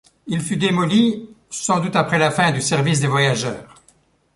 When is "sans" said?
1.51-1.79